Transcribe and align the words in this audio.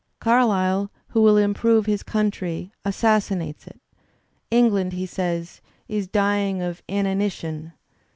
Carlyle, 0.19 0.89
who 1.09 1.21
will 1.21 1.37
improve 1.37 1.85
his 1.85 2.01
country, 2.01 2.71
assassinates 2.83 3.67
it. 3.67 3.79
"England," 4.49 4.93
he 4.93 5.05
says, 5.05 5.61
"is 5.87 6.07
dying 6.07 6.59
of 6.59 6.81
inanition." 6.87 7.73